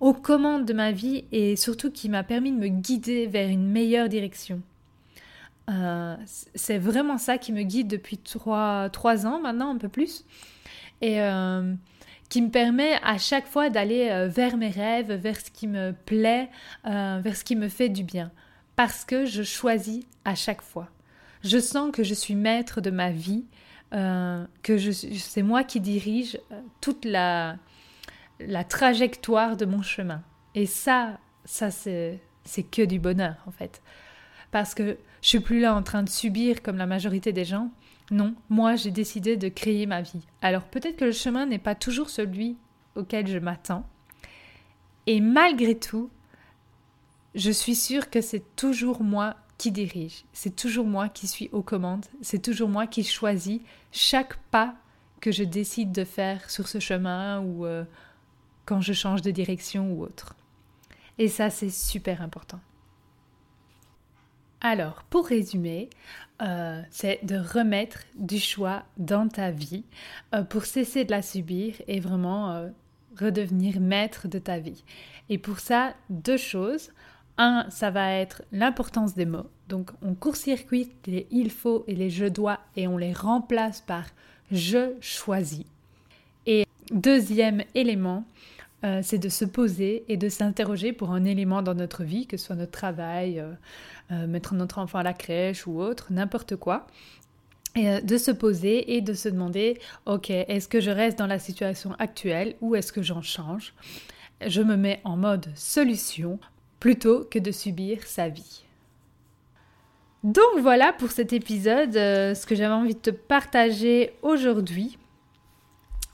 aux 0.00 0.12
commandes 0.12 0.64
de 0.64 0.72
ma 0.72 0.92
vie 0.92 1.24
et 1.32 1.56
surtout 1.56 1.90
qui 1.90 2.08
m'a 2.08 2.24
permis 2.24 2.52
de 2.52 2.58
me 2.58 2.68
guider 2.68 3.26
vers 3.26 3.48
une 3.48 3.66
meilleure 3.66 4.08
direction. 4.08 4.60
Euh, 5.70 6.16
c'est 6.54 6.78
vraiment 6.78 7.16
ça 7.16 7.38
qui 7.38 7.52
me 7.52 7.62
guide 7.62 7.88
depuis 7.88 8.18
trois, 8.18 8.90
ans 9.26 9.40
maintenant, 9.40 9.70
un 9.70 9.78
peu 9.78 9.88
plus. 9.88 10.24
Et 11.00 11.20
euh, 11.20 11.72
qui 12.28 12.42
me 12.42 12.50
permet 12.50 12.98
à 13.02 13.18
chaque 13.18 13.46
fois 13.46 13.70
d'aller 13.70 14.28
vers 14.28 14.56
mes 14.56 14.68
rêves, 14.68 15.12
vers 15.12 15.40
ce 15.40 15.50
qui 15.50 15.66
me 15.66 15.92
plaît, 15.92 16.50
vers 16.84 17.36
ce 17.36 17.44
qui 17.44 17.54
me 17.54 17.68
fait 17.68 17.88
du 17.88 18.02
bien. 18.02 18.30
Parce 18.76 19.04
que 19.04 19.24
je 19.24 19.42
choisis 19.42 20.04
à 20.24 20.34
chaque 20.34 20.62
fois. 20.62 20.88
Je 21.42 21.58
sens 21.58 21.92
que 21.92 22.02
je 22.02 22.14
suis 22.14 22.34
maître 22.34 22.80
de 22.80 22.90
ma 22.90 23.10
vie, 23.10 23.44
que 23.94 24.92
c'est 24.92 25.42
moi 25.42 25.62
qui 25.62 25.80
dirige 25.80 26.38
toute 26.80 27.04
la, 27.04 27.56
la 28.40 28.64
trajectoire 28.64 29.56
de 29.56 29.64
mon 29.64 29.82
chemin. 29.82 30.22
Et 30.54 30.66
ça, 30.66 31.18
ça 31.44 31.70
c'est 31.70 32.20
que 32.70 32.82
du 32.82 32.98
bonheur 32.98 33.36
en 33.46 33.50
fait 33.50 33.80
parce 34.54 34.72
que 34.72 34.96
je 35.20 35.28
suis 35.28 35.40
plus 35.40 35.58
là 35.58 35.74
en 35.74 35.82
train 35.82 36.04
de 36.04 36.08
subir 36.08 36.62
comme 36.62 36.76
la 36.76 36.86
majorité 36.86 37.32
des 37.32 37.44
gens. 37.44 37.72
Non, 38.12 38.36
moi 38.50 38.76
j'ai 38.76 38.92
décidé 38.92 39.36
de 39.36 39.48
créer 39.48 39.84
ma 39.84 40.00
vie. 40.00 40.20
Alors 40.42 40.62
peut-être 40.62 40.94
que 40.94 41.06
le 41.06 41.10
chemin 41.10 41.44
n'est 41.44 41.58
pas 41.58 41.74
toujours 41.74 42.08
celui 42.08 42.56
auquel 42.94 43.26
je 43.26 43.38
m'attends. 43.38 43.84
Et 45.08 45.20
malgré 45.20 45.76
tout, 45.76 46.08
je 47.34 47.50
suis 47.50 47.74
sûre 47.74 48.10
que 48.10 48.20
c'est 48.20 48.44
toujours 48.54 49.02
moi 49.02 49.34
qui 49.58 49.70
dirige. 49.70 50.24
C'est 50.32 50.56
toujours 50.56 50.86
moi 50.86 51.08
qui 51.08 51.26
suis 51.26 51.48
aux 51.52 51.62
commandes. 51.62 52.06
C'est 52.22 52.42
toujours 52.42 52.68
moi 52.68 52.86
qui 52.86 53.04
choisis 53.04 53.60
chaque 53.92 54.36
pas 54.50 54.74
que 55.20 55.32
je 55.32 55.44
décide 55.44 55.92
de 55.92 56.04
faire 56.04 56.50
sur 56.50 56.68
ce 56.68 56.78
chemin 56.80 57.40
ou 57.40 57.64
euh, 57.64 57.84
quand 58.66 58.80
je 58.80 58.92
change 58.92 59.22
de 59.22 59.30
direction 59.30 59.92
ou 59.92 60.02
autre. 60.02 60.34
Et 61.18 61.28
ça, 61.28 61.50
c'est 61.50 61.70
super 61.70 62.20
important. 62.20 62.60
Alors, 64.60 65.04
pour 65.04 65.26
résumer, 65.26 65.90
euh, 66.42 66.82
c'est 66.90 67.20
de 67.24 67.36
remettre 67.36 68.00
du 68.16 68.38
choix 68.38 68.82
dans 68.96 69.28
ta 69.28 69.50
vie 69.50 69.84
euh, 70.34 70.42
pour 70.42 70.64
cesser 70.64 71.04
de 71.04 71.10
la 71.10 71.22
subir 71.22 71.74
et 71.86 72.00
vraiment 72.00 72.70
redevenir 73.18 73.80
maître 73.80 74.26
de 74.26 74.38
ta 74.38 74.58
vie. 74.58 74.82
Et 75.28 75.38
pour 75.38 75.60
ça, 75.60 75.94
deux 76.10 76.36
choses. 76.36 76.90
Un, 77.36 77.66
ça 77.68 77.90
va 77.90 78.12
être 78.12 78.42
l'importance 78.52 79.14
des 79.14 79.26
mots. 79.26 79.50
Donc, 79.68 79.90
on 80.02 80.14
court-circuite 80.14 80.92
les 81.06 81.26
il 81.30 81.50
faut 81.50 81.84
et 81.88 81.94
les 81.94 82.10
je 82.10 82.26
dois 82.26 82.60
et 82.76 82.86
on 82.86 82.96
les 82.96 83.12
remplace 83.12 83.80
par 83.80 84.04
je 84.52 84.94
choisis. 85.00 85.64
Et 86.46 86.66
deuxième 86.92 87.64
élément, 87.74 88.24
euh, 88.84 89.00
c'est 89.02 89.18
de 89.18 89.28
se 89.28 89.44
poser 89.44 90.04
et 90.08 90.16
de 90.16 90.28
s'interroger 90.28 90.92
pour 90.92 91.10
un 91.10 91.24
élément 91.24 91.62
dans 91.62 91.74
notre 91.74 92.04
vie, 92.04 92.26
que 92.26 92.36
ce 92.36 92.46
soit 92.46 92.56
notre 92.56 92.72
travail, 92.72 93.40
euh, 93.40 93.52
euh, 94.12 94.26
mettre 94.26 94.54
notre 94.54 94.78
enfant 94.78 94.98
à 94.98 95.02
la 95.02 95.14
crèche 95.14 95.66
ou 95.66 95.80
autre, 95.80 96.08
n'importe 96.10 96.56
quoi. 96.56 96.86
Et 97.76 98.00
de 98.02 98.18
se 98.18 98.30
poser 98.30 98.94
et 98.94 99.00
de 99.00 99.14
se 99.14 99.28
demander, 99.28 99.80
ok, 100.06 100.30
est-ce 100.30 100.68
que 100.68 100.80
je 100.80 100.92
reste 100.92 101.18
dans 101.18 101.26
la 101.26 101.40
situation 101.40 101.94
actuelle 101.98 102.54
ou 102.60 102.76
est-ce 102.76 102.92
que 102.92 103.02
j'en 103.02 103.20
change? 103.20 103.74
Je 104.46 104.62
me 104.62 104.76
mets 104.76 105.00
en 105.02 105.16
mode 105.16 105.48
solution 105.56 106.38
plutôt 106.84 107.24
que 107.24 107.38
de 107.38 107.50
subir 107.50 108.02
sa 108.02 108.28
vie. 108.28 108.62
Donc 110.22 110.60
voilà 110.60 110.92
pour 110.92 111.12
cet 111.12 111.32
épisode, 111.32 111.94
ce 111.94 112.44
que 112.44 112.54
j'avais 112.54 112.74
envie 112.74 112.92
de 112.92 113.00
te 113.00 113.08
partager 113.08 114.12
aujourd'hui 114.20 114.98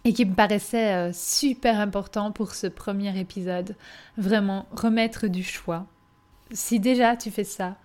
et 0.05 0.13
qui 0.13 0.25
me 0.25 0.33
paraissait 0.37 0.95
euh, 0.95 1.11
super 1.13 1.81
important 1.81 2.31
pour 2.31 2.55
ce 2.55 2.69
premier 2.69 3.19
épisode. 3.19 3.75
Vraiment, 4.17 4.67
remettre 4.71 5.27
du 5.27 5.43
choix. 5.43 5.87
Si 6.53 6.79
déjà 6.79 7.17
tu 7.17 7.33
fais 7.33 7.43
ça, 7.43 7.77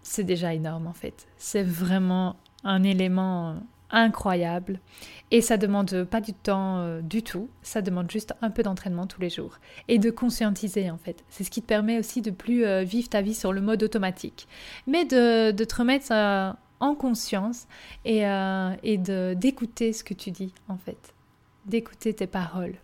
c'est 0.00 0.22
déjà 0.22 0.54
énorme 0.54 0.86
en 0.86 0.92
fait. 0.92 1.26
C'est 1.36 1.64
vraiment 1.64 2.36
un 2.62 2.84
élément 2.84 3.48
euh, 3.48 3.54
incroyable 3.90 4.80
et 5.30 5.40
ça 5.40 5.56
demande 5.56 6.04
pas 6.04 6.20
du 6.20 6.32
temps 6.32 6.78
euh, 6.78 7.00
du 7.00 7.22
tout, 7.22 7.48
ça 7.62 7.82
demande 7.82 8.10
juste 8.10 8.34
un 8.42 8.50
peu 8.50 8.62
d'entraînement 8.62 9.06
tous 9.06 9.20
les 9.20 9.30
jours 9.30 9.58
et 9.88 9.98
de 9.98 10.10
conscientiser 10.10 10.90
en 10.90 10.98
fait. 10.98 11.24
C'est 11.28 11.44
ce 11.44 11.50
qui 11.50 11.62
te 11.62 11.66
permet 11.66 11.98
aussi 11.98 12.22
de 12.22 12.30
plus 12.30 12.64
vivre 12.84 13.08
ta 13.08 13.20
vie 13.20 13.34
sur 13.34 13.52
le 13.52 13.60
mode 13.60 13.82
automatique, 13.82 14.48
mais 14.86 15.04
de, 15.04 15.50
te 15.50 15.74
remettre 15.74 16.12
en 16.80 16.94
conscience 16.94 17.66
et, 18.04 18.22
et 18.82 18.98
d'écouter 18.98 19.92
ce 19.92 20.04
que 20.04 20.14
tu 20.14 20.30
dis 20.30 20.52
en 20.68 20.76
fait 20.76 21.14
d'écouter 21.68 22.14
tes 22.14 22.26
paroles. 22.26 22.74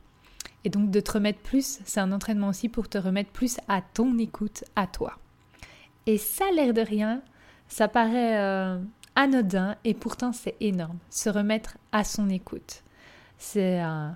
Et 0.64 0.70
donc 0.70 0.90
de 0.90 1.00
te 1.00 1.12
remettre 1.12 1.40
plus, 1.40 1.80
c'est 1.84 2.00
un 2.00 2.12
entraînement 2.12 2.48
aussi 2.48 2.68
pour 2.68 2.88
te 2.88 2.96
remettre 2.96 3.30
plus 3.30 3.58
à 3.68 3.82
ton 3.82 4.16
écoute, 4.18 4.64
à 4.76 4.86
toi. 4.86 5.18
Et 6.06 6.18
ça, 6.18 6.44
l'air 6.54 6.72
de 6.72 6.80
rien, 6.80 7.22
ça 7.68 7.88
paraît 7.88 8.38
euh, 8.38 8.78
anodin 9.16 9.76
et 9.84 9.94
pourtant 9.94 10.32
c'est 10.32 10.56
énorme. 10.60 10.98
Se 11.10 11.28
remettre 11.30 11.76
à 11.92 12.04
son 12.04 12.28
écoute, 12.28 12.82
c'est 13.38 13.82
euh, 13.82 14.08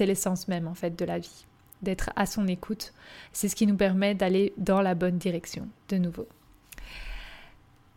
l'essence 0.00 0.48
même 0.48 0.68
en 0.68 0.74
fait 0.74 0.98
de 0.98 1.04
la 1.04 1.18
vie. 1.18 1.46
D'être 1.82 2.10
à 2.14 2.26
son 2.26 2.46
écoute, 2.46 2.92
c'est 3.32 3.48
ce 3.48 3.56
qui 3.56 3.66
nous 3.66 3.76
permet 3.76 4.14
d'aller 4.14 4.52
dans 4.56 4.80
la 4.80 4.94
bonne 4.94 5.18
direction 5.18 5.68
de 5.88 5.96
nouveau. 5.96 6.28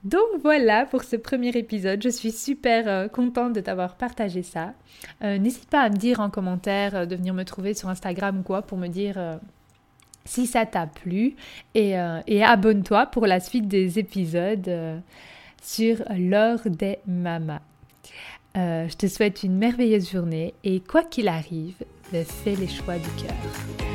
Donc 0.05 0.39
voilà 0.43 0.86
pour 0.86 1.03
ce 1.03 1.15
premier 1.15 1.49
épisode, 1.49 1.99
je 2.03 2.10
suis 2.10 2.31
super 2.31 2.88
euh, 2.88 3.08
contente 3.08 3.53
de 3.53 3.60
t'avoir 3.60 3.95
partagé 3.95 4.43
ça. 4.43 4.73
Euh, 5.23 5.39
n'hésite 5.39 5.67
pas 5.67 5.81
à 5.81 5.89
me 5.89 5.95
dire 5.95 6.19
en 6.19 6.29
commentaire, 6.29 6.95
euh, 6.95 7.05
de 7.08 7.15
venir 7.15 7.34
me 7.34 7.43
trouver 7.43 7.73
sur 7.73 7.89
Instagram 7.89 8.39
ou 8.39 8.43
quoi 8.43 8.62
pour 8.62 8.77
me 8.77 8.88
dire 8.88 9.39
si 10.23 10.45
ça 10.45 10.67
t'a 10.67 10.86
plu 10.86 11.36
et, 11.73 11.95
abonne-toi 11.95 13.08
pour 13.08 13.25
la 13.25 13.39
suite 13.39 13.67
des 13.67 13.97
épisodes 13.97 15.01
sur 15.65 16.04
l'or 16.15 16.60
des 16.65 16.99
mamas. 17.08 17.62
je 18.56 18.95
te 18.95 19.08
souhaite 19.08 19.43
une 19.43 19.58
merveilleuse 19.58 20.12
journée 20.12 20.54
et 20.63 20.80
quoi 20.80 21.04
qu'il 21.04 21.28
arrive, 21.28 21.75
fais 22.23 22.56
les 22.56 22.67
choix 22.67 22.97
du 22.97 23.10
cœur. 23.21 23.94